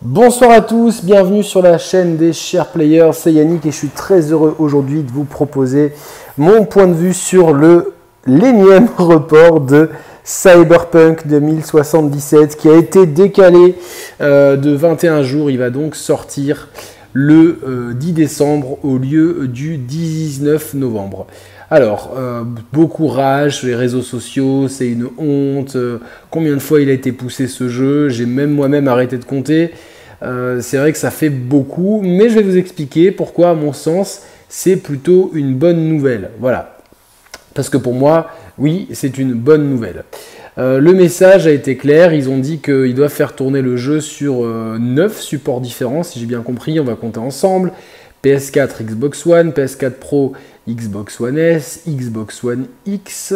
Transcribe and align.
Bonsoir 0.00 0.52
à 0.52 0.60
tous, 0.60 1.02
bienvenue 1.02 1.42
sur 1.42 1.60
la 1.60 1.76
chaîne 1.76 2.16
des 2.16 2.32
chers 2.32 2.68
players, 2.68 3.10
c'est 3.14 3.32
Yannick 3.32 3.66
et 3.66 3.72
je 3.72 3.76
suis 3.76 3.88
très 3.88 4.30
heureux 4.30 4.54
aujourd'hui 4.60 5.02
de 5.02 5.10
vous 5.10 5.24
proposer 5.24 5.92
mon 6.36 6.64
point 6.66 6.86
de 6.86 6.92
vue 6.92 7.12
sur 7.12 7.52
le 7.52 7.94
l'énième 8.24 8.88
report 8.96 9.60
de 9.60 9.90
Cyberpunk 10.22 11.26
2077 11.26 12.56
qui 12.56 12.68
a 12.68 12.76
été 12.76 13.06
décalé 13.06 13.74
euh, 14.20 14.56
de 14.56 14.70
21 14.70 15.24
jours. 15.24 15.50
Il 15.50 15.58
va 15.58 15.70
donc 15.70 15.96
sortir 15.96 16.68
le 17.12 17.94
10 17.94 18.10
euh, 18.10 18.12
décembre 18.12 18.78
au 18.84 18.98
lieu 18.98 19.48
du 19.48 19.76
19 19.78 20.74
novembre. 20.74 21.26
Alors, 21.70 22.14
euh, 22.16 22.44
beaucoup 22.72 23.08
rage 23.08 23.58
sur 23.58 23.66
les 23.66 23.74
réseaux 23.74 24.02
sociaux, 24.02 24.68
c'est 24.68 24.88
une 24.88 25.08
honte. 25.18 25.76
combien 26.30 26.54
de 26.54 26.60
fois 26.60 26.80
il 26.80 26.88
a 26.88 26.92
été 26.92 27.12
poussé 27.12 27.46
ce 27.46 27.68
jeu? 27.68 28.08
J'ai 28.08 28.26
même 28.26 28.52
moi-même 28.52 28.88
arrêté 28.88 29.18
de 29.18 29.24
compter. 29.24 29.72
Euh, 30.22 30.60
c'est 30.60 30.78
vrai 30.78 30.92
que 30.92 30.98
ça 30.98 31.10
fait 31.10 31.30
beaucoup, 31.30 32.00
mais 32.02 32.28
je 32.28 32.34
vais 32.34 32.42
vous 32.42 32.56
expliquer 32.56 33.10
pourquoi, 33.10 33.50
à 33.50 33.54
mon 33.54 33.72
sens, 33.72 34.22
c'est 34.48 34.76
plutôt 34.76 35.30
une 35.34 35.54
bonne 35.54 35.88
nouvelle. 35.88 36.30
Voilà. 36.40 36.78
Parce 37.54 37.68
que 37.68 37.76
pour 37.76 37.94
moi, 37.94 38.30
oui, 38.56 38.88
c'est 38.92 39.18
une 39.18 39.34
bonne 39.34 39.68
nouvelle. 39.68 40.04
Euh, 40.58 40.80
le 40.80 40.92
message 40.92 41.46
a 41.46 41.52
été 41.52 41.76
clair, 41.76 42.12
ils 42.12 42.28
ont 42.28 42.38
dit 42.38 42.58
qu'ils 42.58 42.94
doivent 42.94 43.12
faire 43.12 43.34
tourner 43.36 43.62
le 43.62 43.76
jeu 43.76 44.00
sur 44.00 44.42
9 44.42 44.42
euh, 44.42 45.20
supports 45.20 45.60
différents, 45.60 46.02
si 46.02 46.18
j'ai 46.18 46.26
bien 46.26 46.42
compris, 46.42 46.80
on 46.80 46.84
va 46.84 46.94
compter 46.94 47.20
ensemble. 47.20 47.72
PS4, 48.24 48.82
Xbox 48.82 49.24
One, 49.26 49.50
PS4 49.50 49.92
Pro, 49.92 50.32
Xbox 50.68 51.20
One 51.20 51.38
S, 51.38 51.82
Xbox 51.86 52.42
One 52.42 52.66
X, 52.86 53.32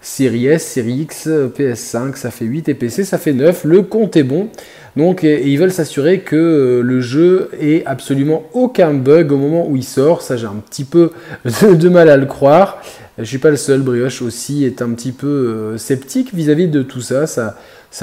Series 0.00 0.46
S, 0.46 0.64
Series 0.64 1.00
X, 1.00 1.26
PS5, 1.26 2.14
ça 2.14 2.30
fait 2.30 2.44
8 2.44 2.68
et 2.68 2.74
PC, 2.74 3.02
ça 3.04 3.18
fait 3.18 3.32
9. 3.32 3.64
Le 3.64 3.82
compte 3.82 4.16
est 4.16 4.22
bon. 4.22 4.50
Donc 4.96 5.24
ils 5.24 5.56
veulent 5.56 5.72
s'assurer 5.72 6.20
que 6.20 6.36
euh, 6.36 6.80
le 6.82 7.00
jeu 7.00 7.50
ait 7.60 7.82
absolument 7.84 8.44
aucun 8.52 8.94
bug 8.94 9.32
au 9.32 9.38
moment 9.38 9.66
où 9.66 9.76
il 9.76 9.82
sort. 9.82 10.22
Ça 10.22 10.36
j'ai 10.36 10.46
un 10.46 10.62
petit 10.68 10.84
peu 10.84 11.10
de, 11.44 11.88
mal 11.88 12.08
à 12.08 12.16
le 12.16 12.26
croire. 12.26 12.80
Je 13.18 13.24
suis 13.24 13.38
pas 13.38 13.50
le 13.50 13.56
seul, 13.56 13.80
Brioche 13.80 14.22
aussi 14.22 14.64
est 14.64 14.82
un 14.82 14.90
petit 14.90 15.12
peu 15.12 15.26
euh, 15.26 15.78
sceptique 15.78 16.34
vis-à-vis 16.34 16.68
de 16.68 16.82
tout 16.82 17.00
ça. 17.00 17.26
Ça, 17.26 17.54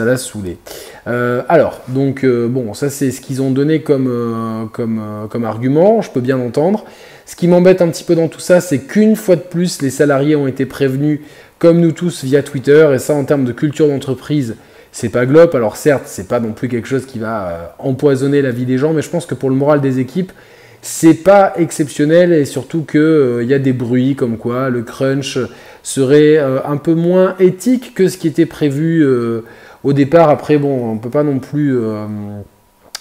l'a 0.06 0.16
saoulé. 0.16 0.58
Euh, 1.08 1.44
alors, 1.50 1.82
donc 1.90 2.26
bon, 2.26 2.74
ça 2.74 2.90
c'est 2.90 3.12
ce 3.12 3.20
qu'ils 3.20 3.42
ont 3.42 3.52
donné 3.52 3.82
comme, 3.82 4.08
argument. 5.44 6.02
Je 6.02 6.12
peux 6.12 6.22
bien 6.22 6.38
l'entendre. 6.38 6.86
Ce 7.26 7.36
qui 7.36 7.48
m'embête 7.48 7.82
un 7.82 7.90
petit 7.90 8.04
peu 8.04 8.16
dans 8.16 8.28
tout 8.28 8.40
ça, 8.40 8.62
c'est 8.62 8.80
qu'une 8.80 9.16
fois 9.16 9.36
de 9.36 9.42
plus, 9.42 9.82
les 9.82 9.90
salariés 9.90 10.36
ont 10.36 10.48
été 10.48 10.66
prévenus, 10.66 11.20
comme 11.60 11.80
nous 11.80 11.92
tous, 11.92 12.24
via 12.24 12.42
Twitter. 12.44 12.90
Et 12.94 13.00
ça, 13.00 13.14
en 13.14 13.24
termes 13.26 13.46
de 13.46 13.52
culture 13.52 13.88
d'entreprise, 13.88 14.56
c'est 14.92 15.10
pas 15.10 15.26
glop. 15.26 15.56
Alors 15.56 15.78
certes, 15.78 16.04
c'est 16.06 16.28
pas 16.28 16.40
non 16.40 16.52
plus 16.52 16.68
quelque 16.68 16.88
chose 16.88 17.06
qui 17.06 17.20
va 17.20 17.48
euh, 17.48 17.66
empoisonner 17.80 18.42
la 18.42 18.52
vie 18.52 18.66
des 18.66 18.78
gens, 18.78 18.94
mais 18.94 19.02
je 19.02 19.10
pense 19.10 19.26
que 19.26 19.36
pour 19.36 19.50
le 19.50 19.56
moral 19.56 19.82
des 19.82 20.00
équipes, 20.00 20.32
c'est 20.82 21.14
pas 21.14 21.54
exceptionnel 21.58 22.34
et 22.34 22.46
surtout 22.46 22.82
qu'il 22.84 23.00
euh, 23.00 23.44
y 23.44 23.54
a 23.54 23.60
des 23.60 23.74
bruits 23.74 24.16
comme 24.16 24.38
quoi 24.38 24.70
le 24.70 24.82
crunch 24.82 25.38
serait 25.84 26.38
euh, 26.38 26.60
un 26.66 26.78
peu 26.78 26.94
moins 26.94 27.36
éthique 27.40 27.94
que 27.94 28.08
ce 28.08 28.18
qui 28.18 28.28
était 28.28 28.46
prévu 28.46 29.06
au 29.84 29.94
départ. 29.94 30.30
Après, 30.30 30.58
bon, 30.58 30.92
on 30.92 30.98
peut 30.98 31.10
pas 31.10 31.24
non 31.24 31.40
plus 31.40 31.78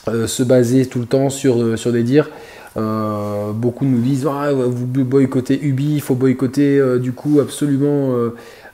se 0.06 0.42
baser 0.42 0.86
tout 0.86 1.00
le 1.00 1.06
temps 1.06 1.30
sur, 1.30 1.78
sur 1.78 1.92
des 1.92 2.02
dires. 2.02 2.30
beaucoup 2.74 3.84
nous 3.84 4.00
disent 4.00 4.26
ah, 4.30 4.50
vous 4.52 4.86
boycottez 5.04 5.58
Ubi, 5.62 5.94
il 5.94 6.00
faut 6.00 6.14
boycotter 6.14 6.98
du 6.98 7.12
coup 7.12 7.40
absolument 7.40 8.14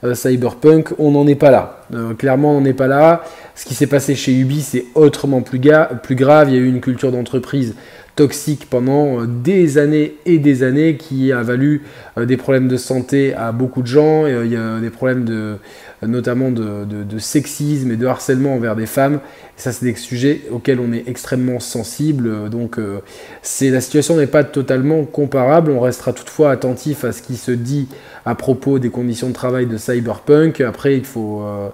euh, 0.04 0.14
Cyberpunk, 0.14 0.90
on 0.98 1.12
n'en 1.12 1.26
est 1.26 1.36
pas 1.36 1.50
là. 1.50 1.80
Euh, 1.94 2.14
clairement, 2.14 2.56
on 2.56 2.60
n'est 2.60 2.74
pas 2.74 2.86
là. 2.86 3.24
Ce 3.54 3.64
qui 3.64 3.74
s'est 3.74 3.86
passé 3.86 4.14
chez 4.14 4.32
Ubi, 4.32 4.60
c'est 4.60 4.86
autrement 4.94 5.40
plus, 5.40 5.60
plus, 6.02 6.14
grave. 6.14 6.50
Il 6.50 6.54
y 6.54 6.58
a 6.58 6.60
eu 6.60 6.68
une 6.68 6.80
culture 6.80 7.12
d'entreprise 7.12 7.74
toxique 8.16 8.66
pendant 8.68 9.20
euh, 9.20 9.26
des 9.26 9.78
années 9.78 10.14
et 10.26 10.38
des 10.38 10.62
années 10.62 10.96
qui 10.96 11.32
a 11.32 11.42
valu 11.42 11.82
des 12.16 12.36
problèmes 12.36 12.66
de 12.66 12.76
santé 12.76 13.34
à 13.34 13.52
beaucoup 13.52 13.82
de 13.82 13.86
gens. 13.86 14.26
Il 14.26 14.50
y 14.50 14.56
a 14.56 14.80
des 14.80 14.90
problèmes 14.90 15.24
de, 15.24 15.56
notamment 16.02 16.50
de, 16.50 17.18
sexisme 17.18 17.92
et 17.92 17.96
de 17.96 18.06
harcèlement 18.06 18.54
envers 18.54 18.74
des 18.74 18.86
femmes. 18.86 19.20
Et 19.58 19.60
ça, 19.60 19.70
c'est 19.70 19.84
des 19.84 19.94
sujets 19.94 20.42
auxquels 20.50 20.80
on 20.80 20.92
est 20.94 21.08
extrêmement 21.08 21.60
sensible. 21.60 22.48
Donc, 22.48 22.78
la 22.78 23.80
situation 23.82 24.16
n'est 24.16 24.26
pas 24.26 24.44
totalement 24.44 25.04
comparable. 25.04 25.70
On 25.72 25.80
restera 25.80 26.14
toutefois 26.14 26.50
attentif 26.52 27.04
à 27.04 27.12
ce 27.12 27.20
qui 27.20 27.36
se 27.36 27.52
dit 27.52 27.86
à 28.26 28.34
propos 28.34 28.78
des 28.78 28.90
conditions 28.90 29.28
de 29.28 29.32
travail 29.32 29.66
de 29.66 29.78
Cyberpunk. 29.78 30.60
Après, 30.60 30.96
il 30.96 31.04
faut. 31.04 31.42
Euh, 31.42 31.68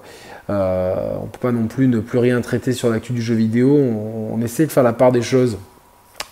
euh, 0.51 0.95
on 1.19 1.23
ne 1.23 1.29
peut 1.29 1.39
pas 1.41 1.53
non 1.53 1.67
plus 1.67 1.89
ne 1.89 2.01
plus 2.01 2.19
rien 2.19 2.41
traiter 2.41 2.73
sur 2.73 2.91
l'actu 2.91 3.13
du 3.13 3.23
jeu 3.23 3.35
vidéo. 3.35 3.75
On, 3.75 4.41
essaie 4.43 4.67
de 4.67 4.73
faire 4.73 4.83
la 4.83 4.93
part 4.93 5.13
des 5.13 5.23
choses. 5.23 5.57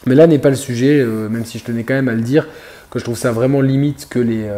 Mais 0.06 0.14
là 0.14 0.26
n'est 0.26 0.38
pas 0.38 0.50
le 0.50 0.56
sujet, 0.56 1.00
euh, 1.00 1.28
même 1.28 1.44
si 1.44 1.58
je 1.58 1.64
tenais 1.64 1.84
quand 1.84 1.94
même 1.94 2.08
à 2.08 2.14
le 2.14 2.22
dire, 2.22 2.46
que 2.90 2.98
je 2.98 3.04
trouve 3.04 3.18
ça 3.18 3.32
vraiment 3.32 3.60
limite 3.60 4.08
que 4.10 4.18
les, 4.18 4.48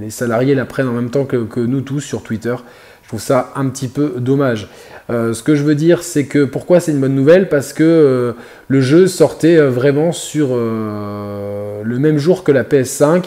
les 0.00 0.10
salariés 0.10 0.54
la 0.54 0.64
prennent 0.66 0.86
en 0.86 0.92
même 0.92 1.10
temps 1.10 1.24
que, 1.24 1.58
nous 1.58 1.80
tous 1.80 2.00
sur 2.00 2.22
Twitter. 2.22 2.54
Je 3.02 3.08
trouve 3.08 3.20
ça 3.20 3.52
un 3.56 3.68
petit 3.68 3.88
peu 3.88 4.14
dommage. 4.18 4.68
ce 5.08 5.42
que 5.42 5.56
je 5.56 5.64
veux 5.64 5.74
dire, 5.74 6.04
c'est 6.04 6.26
que 6.26 6.44
pourquoi 6.44 6.78
c'est 6.78 6.92
une 6.92 7.00
bonne 7.00 7.16
nouvelle? 7.16 7.48
Parce 7.48 7.72
que 7.72 8.36
le 8.68 8.80
jeu 8.80 9.08
sortait 9.08 9.56
vraiment 9.56 10.12
sur 10.12 10.54
le 10.54 11.98
même 11.98 12.18
jour 12.18 12.44
que 12.44 12.52
la 12.52 12.62
PS5 12.62 13.24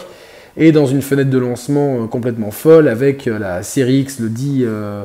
et 0.56 0.72
dans 0.72 0.86
une 0.86 1.02
fenêtre 1.02 1.30
de 1.30 1.38
lancement 1.38 2.02
euh, 2.02 2.06
complètement 2.06 2.50
folle 2.50 2.88
avec 2.88 3.26
euh, 3.26 3.38
la 3.38 3.62
série 3.62 4.00
X 4.00 4.20
le 4.20 4.28
10, 4.28 4.64
euh, 4.64 5.04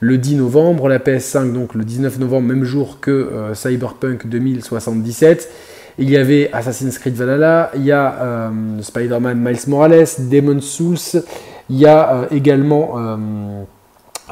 le 0.00 0.18
10 0.18 0.36
novembre, 0.36 0.88
la 0.88 0.98
PS5 0.98 1.52
donc 1.52 1.74
le 1.74 1.84
19 1.84 2.18
novembre, 2.18 2.48
même 2.48 2.64
jour 2.64 3.00
que 3.00 3.30
Cyberpunk 3.54 4.26
2077. 4.26 5.50
Il 5.98 6.10
y 6.10 6.16
avait 6.16 6.50
Assassin's 6.52 6.98
Creed 6.98 7.14
Valhalla, 7.14 7.70
il 7.76 7.84
y 7.84 7.92
a 7.92 8.50
Spider-Man 8.80 9.38
Miles 9.38 9.68
Morales, 9.68 10.08
Demon's 10.18 10.64
Souls, 10.64 11.22
il 11.70 11.78
y 11.78 11.86
a 11.86 12.26
également 12.32 13.16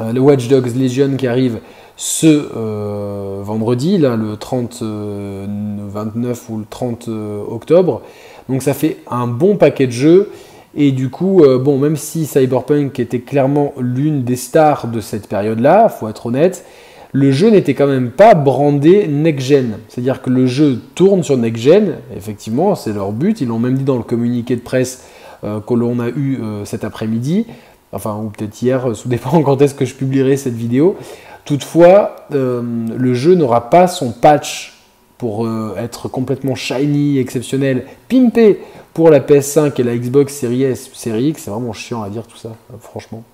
le 0.01 0.19
Watch 0.19 0.49
Dogs 0.49 0.75
Legion 0.77 1.17
qui 1.17 1.29
arrive 1.29 1.61
ce 1.97 3.43
vendredi, 3.43 3.99
le 3.99 4.35
30, 4.37 4.83
29 4.83 6.51
ou 6.51 6.59
le 6.59 6.65
30 6.69 7.09
octobre. 7.49 8.03
Donc 8.49 8.63
ça 8.63 8.75
fait 8.75 8.99
un 9.11 9.27
bon 9.27 9.57
paquet 9.57 9.87
de 9.87 9.93
jeux. 9.93 10.31
Et 10.75 10.91
du 10.91 11.11
coup, 11.11 11.43
euh, 11.43 11.59
bon, 11.59 11.79
même 11.79 11.97
si 11.97 12.25
Cyberpunk 12.25 12.99
était 12.99 13.21
clairement 13.21 13.75
l'une 13.79 14.25
des 14.25 14.37
stars 14.37 14.89
de 14.89 15.01
cette 15.01 15.29
période-là, 15.29 15.89
faut 15.91 16.09
être 16.09 16.27
honnête, 16.27 16.65
le 17.13 17.31
jeu 17.31 17.51
n'était 17.51 17.75
quand 17.75 17.87
même 17.87 18.11
pas 18.11 18.35
brandé 18.35 19.07
next-gen. 19.07 19.79
C'est-à-dire 19.89 20.23
que 20.23 20.31
le 20.31 20.47
jeu 20.47 20.81
tourne 20.95 21.23
sur 21.23 21.37
next-gen, 21.37 21.97
effectivement, 22.17 22.75
c'est 22.75 22.93
leur 22.93 23.13
but. 23.13 23.41
Ils 23.41 23.49
l'ont 23.49 23.59
même 23.59 23.77
dit 23.77 23.85
dans 23.85 23.97
le 23.97 24.03
communiqué 24.03 24.57
de 24.57 24.63
presse 24.63 25.05
euh, 25.45 25.61
que 25.61 25.75
l'on 25.75 26.01
a 26.01 26.09
eu 26.09 26.39
euh, 26.41 26.65
cet 26.65 26.85
après-midi, 26.85 27.47
enfin, 27.93 28.19
ou 28.23 28.31
peut-être 28.31 28.61
hier, 28.63 28.87
tout 29.01 29.09
dépend 29.09 29.43
quand 29.45 29.61
est-ce 29.61 29.75
que 29.75 29.85
je 29.85 29.95
publierai 29.95 30.37
cette 30.37 30.55
vidéo. 30.55 30.97
Toutefois, 31.45 32.27
le 32.31 33.15
jeu 33.15 33.35
n'aura 33.35 33.69
pas 33.69 33.89
son 33.89 34.13
patch 34.13 34.79
pour 35.19 35.49
être 35.77 36.09
complètement 36.09 36.55
shiny, 36.55 37.19
exceptionnel, 37.19 37.85
pimpé 38.09 38.61
pour 38.95 39.11
la 39.11 39.21
PS5 39.21 39.81
et 39.81 39.85
la 39.85 39.97
Xbox 39.97 40.35
Series 40.35 40.65
S, 40.65 40.91
Series 40.93 41.29
X, 41.29 41.45
c'est 41.45 41.51
vraiment 41.51 41.73
chiant 41.73 42.03
à 42.03 42.11
dire 42.11 42.27
tout 42.27 42.37
ça, 42.37 42.51
euh, 42.73 42.77
franchement. 42.79 43.25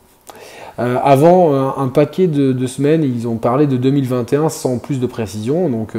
Euh, 0.78 0.96
avant 1.02 1.52
euh, 1.52 1.70
un 1.76 1.88
paquet 1.88 2.26
de, 2.26 2.66
semaines, 2.66 3.02
ils 3.02 3.26
ont 3.26 3.36
parlé 3.36 3.66
de 3.66 3.76
2021 3.76 4.48
sans 4.48 4.78
plus 4.78 5.00
de 5.00 5.06
précision. 5.06 5.68
Donc 5.68 5.96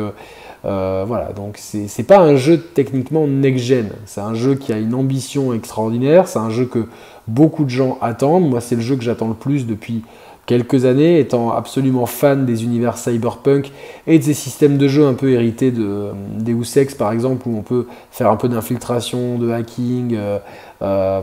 voilà, 0.63 1.31
donc 1.35 1.57
c'est 1.57 2.03
pas 2.03 2.19
un 2.19 2.35
jeu 2.35 2.57
techniquement 2.59 3.28
next-gen. 3.28 3.90
C'est 4.06 4.22
un 4.22 4.34
jeu 4.34 4.56
qui 4.56 4.73
a 4.73 4.78
une 4.78 4.94
ambition 4.94 5.53
extraordinaire. 5.53 6.28
C'est 6.28 6.40
un 6.40 6.50
jeu 6.50 6.66
que 6.66 6.85
beaucoup 7.28 7.63
de 7.63 7.69
gens 7.69 7.97
attendent. 8.01 8.50
Moi, 8.50 8.62
c'est 8.62 8.75
le 8.75 8.81
jeu 8.81 8.95
que 8.95 9.03
j'attends 9.03 9.29
le 9.29 9.34
plus 9.34 9.66
depuis 9.66 10.03
quelques 10.50 10.85
années, 10.85 11.19
étant 11.19 11.51
absolument 11.51 12.07
fan 12.07 12.44
des 12.47 12.63
univers 12.63 12.97
cyberpunk 12.97 13.72
et 14.07 14.17
de 14.17 14.23
ces 14.23 14.34
systèmes 14.34 14.79
de 14.79 14.88
jeu 14.88 15.06
un 15.06 15.14
peu 15.14 15.29
hérités 15.32 15.70
de 15.70 16.09
Deus 16.40 16.75
Ex 16.75 16.96
par 16.96 17.11
exemple, 17.11 17.47
où 17.47 17.55
on 17.55 17.61
peut 17.61 17.85
faire 18.09 18.32
un 18.32 18.35
peu 18.35 18.49
d'infiltration, 18.49 19.37
de 19.37 19.52
hacking, 19.52 20.16
euh, 20.16 20.40
euh, 20.82 21.22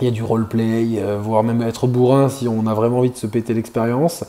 il 0.00 0.04
y 0.06 0.08
a 0.08 0.10
du 0.10 0.22
roleplay, 0.22 0.98
euh, 0.98 1.18
voire 1.20 1.42
même 1.42 1.62
être 1.62 1.86
bourrin 1.86 2.28
si 2.28 2.48
on 2.48 2.66
a 2.66 2.74
vraiment 2.74 2.98
envie 2.98 3.10
de 3.10 3.16
se 3.16 3.26
péter 3.26 3.54
l'expérience. 3.54 4.24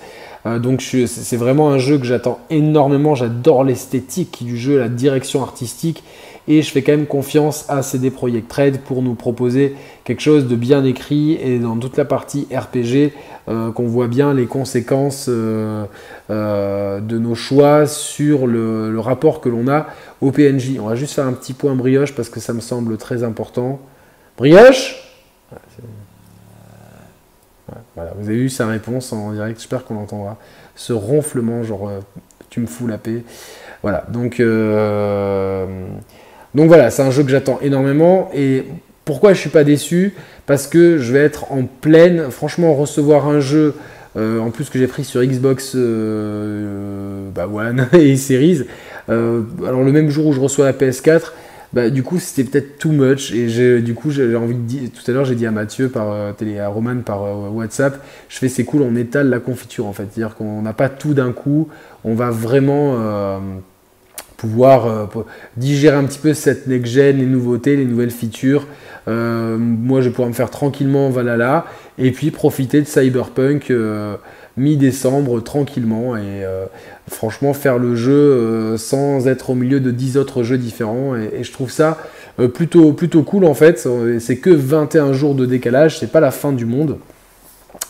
donc 0.46 0.82
c'est 0.82 1.38
vraiment 1.38 1.70
un 1.70 1.78
jeu 1.78 2.00
que 2.00 2.06
j'attends 2.06 2.40
énormément, 2.50 3.14
j'adore 3.14 3.64
l'esthétique 3.64 4.44
du 4.44 4.58
jeu, 4.58 4.80
la 4.80 4.90
direction 4.90 5.44
artistique 5.44 6.04
et 6.48 6.62
je 6.62 6.72
fais 6.72 6.82
quand 6.82 6.92
même 6.94 7.06
confiance 7.06 7.66
à 7.70 7.84
CD 7.84 8.10
Projekt 8.10 8.52
Red 8.52 8.80
pour 8.82 9.02
nous 9.02 9.14
proposer 9.14 9.76
quelque 10.04 10.22
chose 10.22 10.48
de 10.48 10.56
bien 10.56 10.84
écrit 10.84 11.34
et 11.34 11.60
dans 11.60 11.78
toute 11.78 11.98
la 11.98 12.06
partie 12.06 12.48
RPG 12.52 13.14
euh, 13.48 13.72
qu'on 13.72 13.88
voit 13.88 14.08
bien 14.08 14.34
les 14.34 14.48
conséquences 14.48 15.28
euh, 15.30 15.86
euh, 16.30 17.00
de 17.00 17.18
nos 17.18 17.36
choix 17.36 17.86
sur 17.86 18.48
le, 18.48 19.00
rapport 19.00 19.42
que 19.42 19.50
l'on 19.50 19.68
a 19.68 19.88
au 20.20 20.32
PNJ. 20.32 20.78
On 20.80 20.88
va 20.88 20.96
juste 20.96 21.14
faire 21.14 21.26
un 21.26 21.34
petit 21.34 21.54
point 21.54 21.76
brioche 21.76 22.14
parce 22.14 22.30
que 22.30 22.40
ça 22.40 22.54
me 22.54 22.62
semble 22.62 22.98
très 22.98 23.24
important. 23.24 23.80
Brioche? 24.38 25.00
Voilà, 27.95 28.12
vous 28.18 28.30
avez 28.30 28.38
eu 28.38 28.50
sa 28.50 28.68
réponse 28.68 29.13
en 29.13 29.31
direct, 29.33 29.59
j'espère 29.59 29.86
qu'on 29.86 29.95
l'entendra. 29.95 30.38
Ce 30.75 30.94
ronflement, 30.94 31.63
genre 31.63 31.92
tu 32.50 32.59
me 32.59 32.68
fous 32.68 32.88
la 32.88 32.98
paix. 32.98 33.24
Voilà, 33.81 34.06
donc, 34.09 34.42
donc 36.53 36.68
voilà, 36.68 36.92
c'est 36.92 37.01
un 37.01 37.12
jeu 37.12 37.24
que 37.24 37.30
j'attends 37.30 37.59
énormément. 37.62 38.30
Et 38.33 38.65
pourquoi 39.06 39.33
je 39.33 39.39
suis 39.39 39.50
pas 39.50 39.63
déçu? 39.63 40.13
Parce 40.45 40.68
que 40.68 40.98
je 40.98 41.13
vais 41.13 41.19
être 41.19 41.51
en 41.51 41.63
pleine, 41.63 42.30
franchement, 42.30 42.74
recevoir 42.74 43.27
un 43.27 43.39
jeu. 43.39 43.75
en 44.18 44.51
plus 44.51 44.69
que 44.69 44.77
j'ai 44.77 44.88
pris 44.88 45.06
sur 45.06 45.24
Xbox 45.24 45.75
bah, 45.75 47.48
One 47.48 47.88
et 47.94 48.18
Series. 48.18 48.63
alors 49.07 49.83
le 49.83 49.92
même 49.92 50.09
jour 50.09 50.27
où 50.27 50.33
je 50.33 50.42
reçois 50.42 50.65
la 50.65 50.74
PS4, 50.74 51.31
bah, 51.74 51.90
du 51.90 52.04
coup, 52.04 52.20
c'était 52.20 52.50
peut-être 52.50 52.78
too 52.78 52.92
much. 52.92 53.32
Et 53.32 53.82
du 53.82 53.94
coup, 53.94 54.12
j'ai 54.12 54.36
envie 54.36 54.56
de 54.56 54.62
dire, 54.62 54.90
tout 54.94 55.10
à 55.10 55.14
l'heure, 55.14 55.26
j'ai 55.26 55.36
dit 55.36 55.46
à 55.46 55.52
Mathieu, 55.52 55.90
par, 55.90 56.12
euh, 56.12 56.34
télé, 56.34 56.60
à 56.60 56.68
Roman 56.68 56.98
par 56.98 57.24
euh, 57.24 57.50
WhatsApp, 57.50 58.04
je 58.28 58.38
fais 58.38 58.50
c'est 58.50 58.66
cool, 58.66 58.82
on 58.82 58.96
étale 58.96 59.30
la 59.30 59.40
confiture 59.40 59.86
en 59.86 59.94
fait. 59.94 60.08
C'est-à-dire 60.12 60.36
qu'on 60.36 60.62
n'a 60.62 60.74
pas 60.74 60.90
tout 60.90 61.14
d'un 61.14 61.32
coup, 61.32 61.70
on 62.04 62.14
va 62.14 62.30
vraiment 62.30 62.96
euh, 62.98 63.40
pouvoir 64.36 65.10
digérer 65.56 65.96
un 65.96 66.04
petit 66.04 66.20
peu 66.20 66.34
cette 66.34 66.68
next-gen, 66.68 67.18
les 67.18 67.26
nouveautés, 67.26 67.76
les 67.76 67.86
nouvelles 67.86 68.12
features. 68.12 68.68
moi, 69.08 70.02
je 70.02 70.06
vais 70.06 70.10
pouvoir 70.10 70.30
me 70.30 70.34
faire 70.34 70.50
tranquillement 70.50 71.10
Valhalla 71.10 71.68
et 72.00 72.12
puis 72.12 72.32
profiter 72.32 72.82
de 72.82 72.88
Cyberpunk 72.88 73.72
mi-décembre 74.62 75.42
tranquillement 75.42 76.16
et 76.16 76.22
euh, 76.46 76.66
franchement 77.10 77.54
faire 77.54 77.78
le 77.78 77.96
jeu 77.96 78.12
euh, 78.12 78.78
sans 78.78 79.28
être 79.28 79.50
au 79.50 79.56
milieu 79.56 79.80
de 79.80 79.92
10 79.92 80.18
autres 80.18 80.44
jeux 80.44 80.58
différents 80.58 81.16
et, 81.16 81.44
je 81.44 81.52
trouve 81.52 81.72
ça 81.72 81.98
euh, 82.40 82.48
plutôt, 82.48 82.94
plutôt 82.94 83.24
cool 83.24 83.46
en 83.46 83.54
fait. 83.54 83.88
C'est 84.19 84.38
que 84.38 84.50
21 84.50 85.13
jours 85.13 85.36
de 85.36 85.46
décalage, 85.46 86.00
c'est 86.00 86.12
pas 86.12 86.19
la 86.19 86.31
fin 86.31 86.52
du 86.54 86.66
monde. 86.66 86.98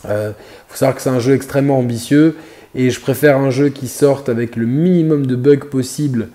Faut 0.03 0.75
savoir 0.75 0.95
que 0.95 1.01
c'est 1.01 1.09
un 1.09 1.19
jeu 1.19 1.35
extrêmement 1.35 1.77
ambitieux 1.77 2.35
et 2.73 2.89
je 2.89 3.00
préfère 3.00 3.38
un 3.38 3.51
jeu 3.51 3.69
qui 3.69 3.88
sorte 3.88 4.29
avec 4.29 4.56
le 4.56 4.65
minimum 4.65 5.27
de 5.27 5.35
bugs 5.35 5.68
possible 5.69 6.29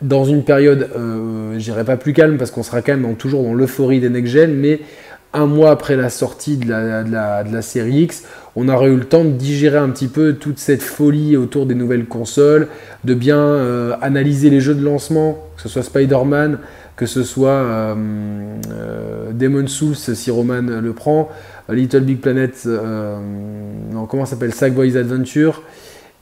dans 0.00 0.24
une 0.24 0.44
période, 0.44 0.88
je 1.58 1.82
pas 1.82 1.96
plus 1.96 2.12
calme 2.12 2.36
parce 2.36 2.50
qu'on 2.50 2.62
sera 2.62 2.82
quand 2.82 2.96
même 2.96 3.14
toujours 3.16 3.42
dans 3.42 3.54
l'euphorie 3.54 4.00
des 4.00 4.08
next-gen, 4.08 4.52
mais 4.52 4.80
un 5.34 5.46
mois 5.46 5.70
après 5.70 5.96
la 5.96 6.10
sortie 6.10 6.56
de 6.56 6.68
la, 6.68 7.04
de 7.04 7.52
la, 7.52 7.62
série 7.62 8.02
X, 8.02 8.24
on 8.54 8.68
aurait 8.68 8.88
eu 8.88 8.96
le 8.96 9.04
temps 9.04 9.24
de 9.24 9.30
digérer 9.30 9.78
un 9.78 9.88
petit 9.88 10.08
peu 10.08 10.34
toute 10.34 10.58
cette 10.58 10.82
folie 10.82 11.36
autour 11.36 11.66
des 11.66 11.74
nouvelles 11.74 12.04
consoles, 12.04 12.68
de 13.04 13.14
bien 13.14 13.38
euh, 13.38 13.94
analyser 14.02 14.50
les 14.50 14.60
jeux 14.60 14.74
de 14.74 14.84
lancement, 14.84 15.38
que 15.56 15.62
ce 15.62 15.68
soit 15.68 15.82
Spider-Man, 15.82 16.58
que 16.96 17.06
ce 17.06 17.22
soit 17.22 17.50
euh, 17.50 17.94
euh, 18.70 19.32
Demon 19.32 19.66
Souls 19.66 19.96
si 19.96 20.30
Roman 20.30 20.62
le 20.62 20.92
prend, 20.92 21.30
Little 21.70 22.02
Big 22.02 22.18
Planet, 22.18 22.66
non, 22.66 24.06
comment 24.06 24.26
s'appelle 24.26 24.52
Sackboy's 24.52 24.96
Adventure, 24.96 25.62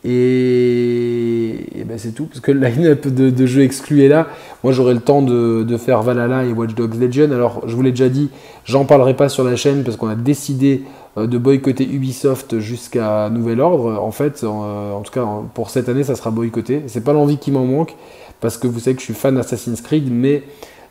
et, 0.03 1.85
ben 1.87 1.99
c'est 1.99 2.13
tout, 2.13 2.25
parce 2.25 2.41
que 2.41 2.53
le 2.53 2.61
line-up 2.61 3.07
de, 3.07 3.47
jeux 3.47 3.63
exclus 3.63 4.03
est 4.03 4.09
là. 4.09 4.29
Moi 4.65 4.73
j'aurai 4.73 4.95
le 4.95 5.01
temps 5.01 5.21
de, 5.21 5.77
faire 5.77 6.03
Valhalla 6.03 6.45
et 6.45 6.53
Watch 6.53 6.75
Dogs 6.75 6.99
Legion. 6.99 7.31
Alors 7.33 7.63
je 7.67 7.77
vous 7.77 7.83
l'ai 7.83 7.91
déjà 7.91 8.09
dit, 8.09 8.31
j'en 8.65 8.85
parlerai 8.85 9.15
pas 9.15 9.29
sur 9.29 9.45
la 9.45 9.57
chaîne 9.57 9.83
parce 9.85 9.97
qu'on 9.97 10.09
a 10.09 10.15
décidé 10.15 10.83
euh, 10.85 11.00
de 11.27 11.39
boycotter 11.39 11.85
Ubisoft 11.85 12.59
jusqu'à 12.59 13.31
nouvel 13.31 13.61
ordre. 13.61 14.01
En 14.01 14.11
fait, 14.11 14.45
en, 14.45 14.63
euh, 14.65 15.01
tout 15.01 15.13
cas 15.13 15.27
pour 15.55 15.71
cette 15.71 15.89
année, 15.89 16.05
ça 16.05 16.15
sera 16.15 16.31
boycotté. 16.31 16.83
C'est 16.87 17.05
pas 17.05 17.13
l'envie 17.13 17.39
qui 17.39 17.51
m'en 17.51 17.65
manque, 17.65 17.97
parce 18.41 18.57
que 18.57 18.67
vous 18.67 18.81
savez 18.81 18.95
que 18.95 19.01
je 19.01 19.07
suis 19.07 19.15
fan 19.15 19.35
d'Assassin's 19.35 19.81
Creed, 19.81 20.11
mais 20.11 20.43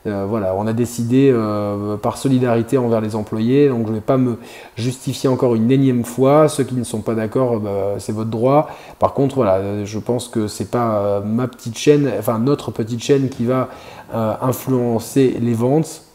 euh, 0.07 0.25
voilà, 0.27 0.55
on 0.55 0.65
a 0.65 0.73
décidé 0.73 1.29
euh, 1.33 1.97
par 1.97 2.17
solidarité 2.17 2.77
envers 2.77 3.01
les 3.01 3.15
employés, 3.15 3.67
donc 3.67 3.85
je 3.85 3.89
ne 3.89 3.95
vais 3.95 4.01
pas 4.01 4.17
me 4.17 4.37
justifier 4.75 5.29
encore 5.29 5.55
une 5.55 5.71
énième 5.71 6.05
fois. 6.05 6.47
Ceux 6.47 6.63
qui 6.63 6.75
ne 6.75 6.83
sont 6.83 7.01
pas 7.01 7.15
d'accord, 7.15 7.59
bah, 7.59 7.95
c'est 7.97 8.13
votre 8.13 8.29
droit. 8.29 8.69
Par 8.99 9.13
contre, 9.13 9.35
voilà, 9.35 9.83
je 9.83 9.99
pense 9.99 10.27
que 10.29 10.47
c'est 10.47 10.71
pas 10.71 10.99
euh, 10.99 11.21
ma 11.21 11.47
petite 11.47 11.77
chaîne, 11.77 12.09
enfin 12.17 12.39
notre 12.39 12.71
petite 12.71 13.03
chaîne 13.03 13.29
qui 13.29 13.45
va 13.45 13.69
influencer 14.11 15.37
les 15.39 15.53
ventes. 15.53 16.08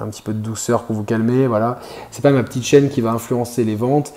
Un 0.00 0.08
petit 0.08 0.22
peu 0.22 0.32
de 0.32 0.38
douceur 0.38 0.84
pour 0.84 0.96
vous 0.96 1.04
calmer, 1.04 1.46
voilà. 1.46 1.78
C'est 2.10 2.22
pas 2.22 2.30
ma 2.30 2.42
petite 2.42 2.64
chaîne 2.64 2.88
qui 2.88 3.00
va 3.00 3.10
influencer 3.12 3.64
les 3.64 3.76
ventes. 3.76 4.14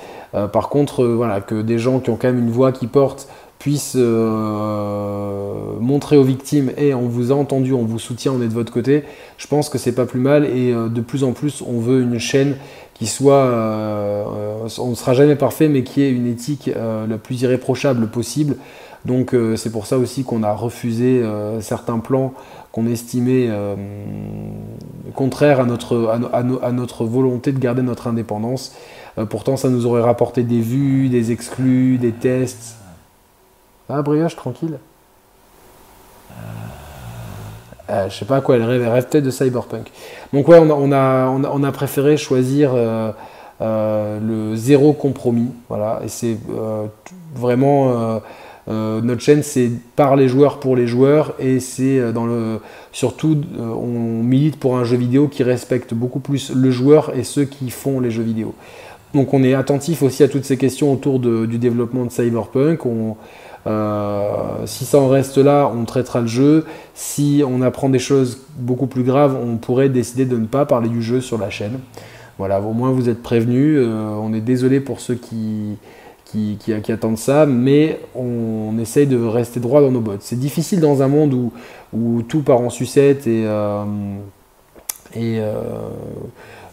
par 0.52 0.70
contre, 0.70 1.06
voilà, 1.06 1.42
que 1.42 1.62
des 1.62 1.78
gens 1.78 2.00
qui 2.00 2.10
ont 2.10 2.16
quand 2.16 2.28
même 2.28 2.40
une 2.40 2.52
voix 2.52 2.72
qui 2.72 2.88
porte 2.88 3.28
puisse 3.64 3.94
euh, 3.96 5.80
montrer 5.80 6.18
aux 6.18 6.24
victimes 6.24 6.72
et 6.78 6.94
on 6.94 7.08
vous 7.08 7.32
a 7.32 7.36
entendu, 7.36 7.72
on 7.72 7.86
vous 7.86 7.98
soutient, 7.98 8.34
on 8.34 8.42
est 8.42 8.50
de 8.50 8.54
votre 8.54 8.74
côté, 8.74 9.06
je 9.38 9.48
pense 9.48 9.70
que 9.70 9.78
c'est 9.78 9.94
pas 9.94 10.06
plus 10.06 10.20
mal 10.20 10.44
et 10.44 10.74
euh, 10.74 10.90
de 10.90 11.00
plus 11.00 11.24
en 11.24 11.32
plus 11.32 11.64
on 11.66 11.80
veut 11.80 12.02
une 12.02 12.20
chaîne 12.20 12.58
qui 12.94 13.08
soit, 13.08 13.46
euh, 13.46 14.26
on 14.80 14.90
ne 14.90 14.96
sera 14.96 15.14
jamais 15.14 15.38
parfait, 15.38 15.70
mais 15.70 15.84
qui 15.84 16.02
ait 16.02 16.12
une 16.12 16.28
éthique 16.28 16.70
la 16.76 17.18
plus 17.18 17.42
irréprochable 17.42 18.08
possible. 18.08 18.58
Donc 19.06 19.36
c'est 19.56 19.72
pour 19.72 19.88
ça 19.88 19.98
aussi 19.98 20.24
qu'on 20.24 20.44
a 20.44 20.54
refusé 20.54 21.24
certains 21.60 22.00
plans 22.00 22.34
qu'on 22.74 22.86
estimait 22.88 23.50
contraires 25.16 25.62
à 25.62 25.66
notre, 25.66 26.20
à, 26.34 26.72
notre 26.72 27.06
volonté 27.06 27.54
de 27.54 27.60
garder 27.60 27.84
notre 27.84 28.08
indépendance. 28.08 28.75
pourtant 29.30 29.56
ça 29.56 29.70
nous 29.70 29.86
aurait 29.86 30.02
rapporté 30.02 30.44
des 30.44 30.60
vues, 30.60 31.08
des 31.08 31.31
exclus, 31.31 31.98
des 32.00 32.12
tests, 32.12 32.78
ah, 33.90 34.02
brioche, 34.02 34.36
tranquille? 34.36 34.80
Euh, 37.90 38.10
je 38.10 38.16
sais 38.16 38.25
pas 38.25 38.38
à 38.38 38.42
quoi 38.42 38.56
elle 38.56 38.62
elle 38.62 38.88
rêve 38.88 39.08
peut-être 39.08 39.25
de 39.25 39.30
Cyberpunk. 39.30 39.92
Donc 40.31 40.48
ouais, 40.48 40.58
on 40.58 40.92
a, 40.92 41.28
on 41.28 41.64
a, 41.64 41.72
préféré 41.72 42.16
choisir 42.16 42.72
euh, 42.74 43.12
euh, 43.62 44.20
le 44.20 44.56
zéro 44.56 44.94
compromis. 44.94 45.52
Voilà, 45.68 46.00
et 46.04 46.08
c'est 46.08 46.38
vraiment 47.36 48.22
notre 48.68 49.21
chaîne, 49.21 49.44
c'est 49.44 49.69
par 49.95 50.15
les 50.15 50.27
joueurs 50.27 50.60
pour 50.60 50.75
les 50.75 50.88
joueurs, 50.88 51.33
et 51.39 51.60
c'est 51.60 52.13
dans 52.13 52.25
le 52.25 52.60
surtout 52.92 53.42
on 53.60 54.24
milite 54.24 54.57
pour 54.57 54.77
un 54.77 54.86
jeu 54.86 54.95
vidéo 54.95 55.27
qui 55.27 55.44
respecte 55.44 55.94
beaucoup 55.94 56.19
plus 56.19 56.51
le 56.54 56.71
joueur 56.71 57.12
et 57.15 57.24
ceux 57.24 57.44
qui 57.44 57.69
font 57.69 58.00
les 58.00 58.10
jeux 58.10 58.24
vidéo. 58.24 58.54
Donc 59.13 59.33
on 59.33 59.44
est 59.44 59.54
attentif 59.54 60.01
aussi 60.01 60.24
à 60.24 60.27
toutes 60.27 60.45
ces 60.45 60.57
questions 60.57 60.92
autour 60.92 61.19
du 61.19 61.57
développement 61.57 62.06
de 62.06 62.12
Cyberpunk. 62.12 62.81
Euh, 63.65 64.65
si 64.65 64.86
ça 64.86 64.98
en 64.98 65.07
reste 65.07 65.38
là, 65.38 65.71
on 65.74 65.86
traitera 65.86 66.21
le 66.21 66.27
jeu. 66.27 66.65
Si 66.94 67.44
on 67.48 67.62
apprend 67.62 67.89
des 67.89 68.00
choses 68.00 68.39
beaucoup 68.57 68.88
plus 68.88 69.04
graves, 69.04 69.38
on 69.42 69.57
pourrait 69.57 69.89
décider 69.89 70.25
de 70.25 70.38
ne 70.38 70.45
pas 70.45 70.65
parler 70.65 70.89
du 70.89 71.01
jeu 71.01 71.21
sur 71.21 71.38
la 71.38 71.50
chaîne. 71.50 71.80
Voilà, 72.39 72.60
au 72.60 72.74
moins 72.74 72.92
vous 72.92 73.07
êtes 73.07 73.21
prévenus. 73.21 73.77
Euh, 73.80 74.15
on 74.19 74.33
est 74.33 74.42
désolé 74.42 74.80
pour 74.80 75.00
ceux 75.00 75.15
qui, 75.15 75.77
qui, 76.34 76.74
attendent 76.92 77.18
ça, 77.18 77.46
mais 77.46 78.00
on, 78.16 78.78
essaye 78.80 79.08
de 79.08 79.24
rester 79.24 79.60
droit 79.60 79.82
dans 79.82 79.92
nos 79.92 80.02
bottes. 80.02 80.22
C'est 80.22 80.40
difficile 80.40 80.80
dans 80.80 81.02
un 81.02 81.08
monde 81.08 81.52
où, 81.94 82.22
tout 82.24 82.42
part 82.42 82.62
en 82.62 82.70
sucette 82.70 83.28
et, 83.28 83.44
euh, 83.46 83.84
et 85.16 85.40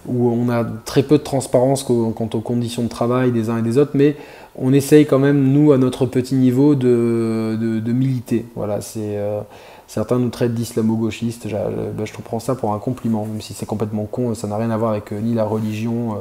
où 0.06 0.28
on 0.28 0.48
a 0.48 0.64
très 0.64 1.02
peu 1.02 1.18
de 1.18 1.22
transparence 1.22 1.82
quant 1.84 2.30
aux 2.32 2.40
conditions 2.40 2.82
de 2.82 2.88
travail 2.88 3.32
des 3.32 3.50
uns 3.50 3.58
et 3.58 3.62
des 3.62 3.78
autres, 3.78 3.92
mais 3.94 4.16
on 4.56 4.72
essaye 4.72 5.06
quand 5.06 5.18
même, 5.18 5.52
nous, 5.52 5.72
à 5.72 5.78
notre 5.78 6.06
petit 6.06 6.34
niveau, 6.34 6.74
de, 6.74 7.82
militer. 7.86 8.46
Voilà, 8.56 8.80
c'est, 8.80 9.16
euh, 9.16 9.40
certains 9.86 10.18
nous 10.18 10.30
traitent 10.30 10.54
d'islamo-gauchistes. 10.54 11.48
Je, 11.48 11.56
ben, 11.56 12.04
je, 12.04 12.12
prends 12.24 12.40
ça 12.40 12.54
pour 12.54 12.72
un 12.72 12.78
compliment, 12.78 13.24
même 13.26 13.40
si 13.40 13.54
c'est 13.54 13.66
complètement 13.66 14.04
con, 14.04 14.34
ça 14.34 14.46
n'a 14.48 14.56
rien 14.56 14.70
à 14.70 14.76
voir 14.76 14.92
avec 14.92 15.12
euh, 15.12 15.20
ni 15.20 15.34
la 15.34 15.44
religion, 15.44 16.12
euh, 16.12 16.16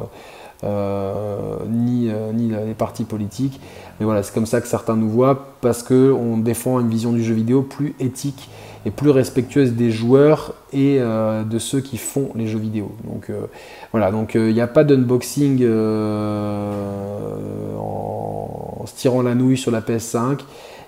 ni, 0.64 2.10
ni 2.34 2.50
les 2.50 2.74
partis 2.78 3.06
politiques. 3.06 3.60
Mais 4.00 4.06
voilà, 4.06 4.24
c'est 4.24 4.34
comme 4.34 4.46
ça 4.46 4.62
que 4.62 4.68
certains 4.68 4.96
nous 4.96 5.10
voient, 5.10 5.54
parce 5.62 5.84
qu'on 5.84 6.38
défend 6.38 6.80
une 6.80 6.90
vision 6.90 7.12
du 7.12 7.24
jeu 7.24 7.34
vidéo 7.34 7.62
plus 7.62 7.96
éthique 8.00 8.50
et 8.86 8.92
plus 8.92 9.10
respectueuse 9.10 9.74
des 9.74 9.92
joueurs 9.92 10.54
et 10.72 11.00
de 11.00 11.60
ceux 11.60 11.82
qui 11.82 11.98
font 11.98 12.30
les 12.36 12.48
jeux 12.48 12.60
vidéo. 12.60 12.92
Donc 13.04 13.30
voilà, 13.92 14.12
donc 14.12 14.36
il 14.36 14.54
n'y 14.54 14.62
a 14.62 14.68
pas 14.68 14.84
d'unboxing 14.84 15.66
en 17.78 18.86
se 18.86 18.96
tirant 18.96 19.22
la 19.22 19.36
nouille 19.36 19.58
sur 19.58 19.72
la 19.72 19.82
PS5. 19.82 20.40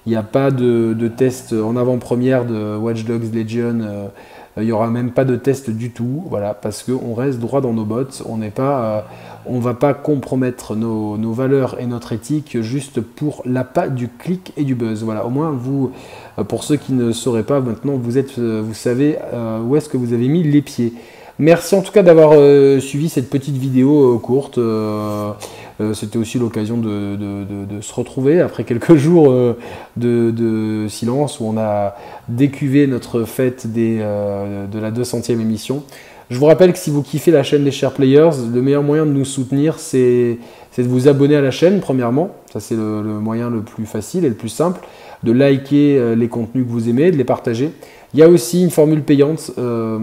Il 0.05 0.09
n'y 0.09 0.15
a 0.15 0.23
pas 0.23 0.49
de, 0.49 1.11
test 1.15 1.53
en 1.53 1.75
avant-première 1.77 2.45
de 2.45 2.75
Watch 2.75 3.05
Dogs 3.05 3.33
Legion. 3.33 4.09
Euh, 4.58 4.63
il 4.63 4.65
n'y 4.65 4.72
aura 4.72 4.88
même 4.88 5.12
pas 5.12 5.25
de 5.25 5.36
test 5.36 5.70
du 5.70 5.91
tout, 5.91 6.24
voilà, 6.29 6.53
parce 6.53 6.84
qu'on 6.84 7.13
reste 7.13 7.39
droit 7.39 7.62
dans 7.62 7.74
nos 7.74 7.86
bottes. 7.86 8.24
On 8.27 8.38
n'est 8.38 8.50
pas, 8.50 8.84
euh, 8.84 9.01
on 9.46 9.60
va 9.60 9.74
pas 9.74 9.93
compromettre 9.93 10.75
nos, 10.75 11.34
valeurs 11.34 11.79
et 11.79 11.86
notre 11.86 12.12
éthique 12.12 12.62
juste 12.62 13.01
pour 13.01 13.41
l'appât 13.46 13.89
du 13.89 14.08
clic 14.08 14.53
et 14.58 14.63
du 14.63 14.75
buzz. 14.75 15.03
Voilà, 15.03 15.25
au 15.25 15.29
moins 15.29 15.51
vous, 15.51 15.91
euh, 16.38 16.43
pour 16.43 16.63
ceux 16.63 16.77
qui 16.77 16.93
ne 16.93 17.12
sauraient 17.12 17.43
pas, 17.43 17.60
maintenant 17.60 17.93
vous 17.96 18.17
êtes, 18.17 18.39
vous 18.39 18.74
savez 18.74 19.17
où 19.65 19.75
est-ce 19.75 19.89
que 19.89 19.98
vous 19.98 20.13
avez 20.13 20.27
mis 20.27 20.43
les 20.43 20.62
pieds. 20.62 20.93
Merci 21.39 21.74
en 21.74 21.81
tout 21.81 21.91
cas 21.91 22.03
d'avoir 22.03 22.34
suivi 22.81 23.10
cette 23.10 23.29
petite 23.29 23.55
vidéo 23.58 24.20
courte. 24.20 24.60
Euh, 25.81 25.93
c'était 25.93 26.17
aussi 26.17 26.38
l'occasion 26.38 26.77
de, 26.77 27.81
se 27.81 27.93
retrouver 27.93 28.39
après 28.39 28.63
quelques 28.63 28.95
jours 29.05 29.31
euh, 29.31 29.57
de, 29.97 30.85
silence 30.89 31.39
où 31.39 31.45
on 31.45 31.57
a 31.57 31.95
décuvé 32.29 32.88
notre 32.88 33.23
fête 33.23 33.65
euh, 33.77 34.67
de 34.67 34.79
la 34.79 34.91
200e 34.91 35.31
émission. 35.39 35.83
Je 36.31 36.38
vous 36.38 36.45
rappelle 36.45 36.71
que 36.71 36.79
si 36.79 36.89
vous 36.89 37.03
kiffez 37.03 37.29
la 37.29 37.43
chaîne 37.43 37.65
des 37.65 37.71
Share 37.71 37.91
Players, 37.91 38.29
le 38.53 38.61
meilleur 38.61 38.83
moyen 38.83 39.05
de 39.05 39.11
nous 39.11 39.25
soutenir, 39.25 39.79
c'est 39.79 40.38
de 40.77 40.83
vous 40.83 41.09
abonner 41.09 41.35
à 41.35 41.41
la 41.41 41.51
chaîne, 41.51 41.81
premièrement. 41.81 42.29
Ça, 42.53 42.61
c'est 42.61 42.75
le, 42.75 43.01
moyen 43.19 43.50
le 43.50 43.59
plus 43.59 43.85
facile 43.85 44.23
et 44.23 44.29
le 44.29 44.35
plus 44.35 44.47
simple. 44.47 44.79
De 45.23 45.33
liker 45.33 45.97
euh, 45.97 46.15
les 46.15 46.29
contenus 46.29 46.65
que 46.65 46.71
vous 46.71 46.88
aimez, 46.88 47.11
de 47.11 47.17
les 47.17 47.25
partager. 47.25 47.71
Il 48.13 48.21
y 48.21 48.23
a 48.23 48.29
aussi 48.29 48.63
une 48.63 48.69
formule 48.69 49.01
payante. 49.01 49.51
Euh, 49.57 50.00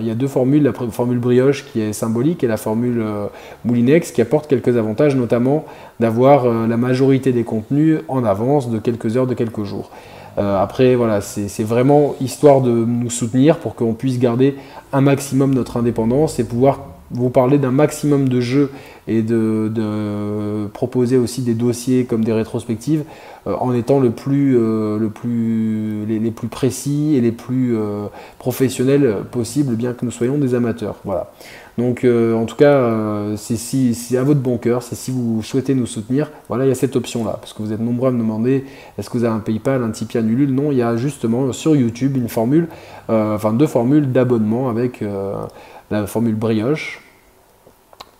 il 0.00 0.06
y 0.06 0.10
a 0.10 0.14
deux 0.14 0.28
formules. 0.28 0.62
La 0.62 0.72
formule 0.72 1.18
brioche 1.18 1.66
qui 1.66 1.82
est 1.82 1.92
symbolique 1.92 2.42
et 2.42 2.46
la 2.46 2.56
formule 2.56 3.02
euh, 3.02 3.26
Moulinex 3.66 4.12
qui 4.12 4.22
apporte 4.22 4.48
quelques 4.48 4.78
avantages, 4.78 5.14
notamment 5.14 5.66
d'avoir 6.00 6.46
la 6.66 6.76
majorité 6.78 7.32
des 7.32 7.44
contenus 7.44 7.98
en 8.08 8.24
avance 8.24 8.70
de 8.70 8.78
quelques 8.78 9.18
heures, 9.18 9.26
de 9.26 9.34
quelques 9.34 9.64
jours. 9.64 9.90
Après, 10.36 10.94
voilà, 10.96 11.20
c'est 11.20 11.64
vraiment 11.64 12.14
histoire 12.20 12.60
de 12.60 12.70
nous 12.70 13.10
soutenir 13.10 13.58
pour 13.58 13.74
qu'on 13.74 13.94
puisse 13.94 14.18
garder 14.18 14.56
un 14.92 15.00
maximum 15.00 15.54
notre 15.54 15.78
indépendance 15.78 16.38
et 16.38 16.44
pouvoir 16.44 16.80
vous 17.10 17.30
parler 17.30 17.58
d'un 17.58 17.70
maximum 17.70 18.28
de 18.28 18.40
jeux 18.40 18.70
et 19.08 19.22
de, 19.22 20.66
proposer 20.72 21.16
aussi 21.16 21.42
des 21.42 21.54
dossiers 21.54 22.04
comme 22.04 22.24
des 22.24 22.32
rétrospectives 22.32 23.04
euh, 23.46 23.54
en 23.60 23.72
étant 23.72 24.00
le 24.00 24.10
plus, 24.10 24.56
euh, 24.58 24.98
le 24.98 25.10
plus, 25.10 26.04
les, 26.06 26.30
plus 26.30 26.48
précis 26.48 27.14
et 27.16 27.20
les 27.20 27.32
plus 27.32 27.76
euh, 27.76 28.06
professionnels 28.38 29.18
possibles, 29.30 29.74
bien 29.76 29.92
que 29.92 30.04
nous 30.04 30.10
soyons 30.10 30.38
des 30.38 30.54
amateurs. 30.54 30.96
Voilà. 31.04 31.30
Donc 31.78 32.04
en 32.04 32.46
tout 32.46 32.56
cas, 32.56 33.36
c'est 33.36 33.56
si, 33.56 34.16
à 34.16 34.22
votre 34.22 34.40
bon 34.40 34.56
cœur, 34.56 34.82
c'est 34.82 34.94
si 34.94 35.10
vous 35.10 35.42
souhaitez 35.42 35.74
nous 35.74 35.86
soutenir, 35.86 36.30
voilà, 36.48 36.64
il 36.64 36.68
y 36.68 36.72
a 36.72 36.74
cette 36.74 36.96
option-là. 36.96 37.38
Parce 37.40 37.52
que 37.52 37.62
vous 37.62 37.72
êtes 37.72 37.80
nombreux 37.80 38.08
à 38.08 38.10
me 38.12 38.18
demander, 38.18 38.64
est-ce 38.98 39.10
que 39.10 39.18
vous 39.18 39.24
avez 39.24 39.34
un 39.34 39.40
PayPal, 39.40 39.82
un 39.82 39.90
Tipeee, 39.90 40.18
un 40.18 40.22
Non, 40.22 40.72
il 40.72 40.78
y 40.78 40.82
a 40.82 40.96
justement 40.96 41.52
sur 41.52 41.76
YouTube 41.76 42.16
une 42.16 42.28
formule, 42.28 42.68
enfin 43.08 43.52
deux 43.52 43.66
formules 43.66 44.10
d'abonnement 44.10 44.70
avec 44.70 45.04
la 45.90 46.06
formule 46.06 46.34
brioche 46.34 47.02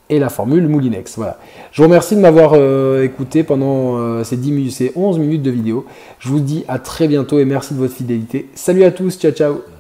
et 0.09 0.19
la 0.19 0.29
formule 0.29 0.69
Moulinex. 0.69 1.17
Voilà. 1.17 1.39
Je 1.73 1.83
vous 1.83 1.89
remercie 1.89 2.17
de 2.17 2.21
m'avoir 2.21 2.53
euh, 2.55 3.03
écouté 3.03 3.43
pendant 3.43 3.99
euh, 3.99 4.25
ces, 4.25 4.37
10 4.37 4.53
minutes, 4.53 4.73
ces 4.73 4.93
11 4.95 5.19
minutes 5.19 5.43
de 5.43 5.51
vidéo. 5.51 5.87
Je 6.19 6.29
vous 6.29 6.41
dis 6.41 6.65
à 6.69 6.79
très 6.79 7.09
bientôt 7.09 7.39
et 7.39 7.45
merci 7.45 7.75
de 7.75 7.79
votre 7.79 7.95
fidélité. 7.95 8.49
Salut 8.55 8.85
à 8.85 8.91
tous, 8.91 9.19
ciao 9.19 9.33
ciao 9.33 9.76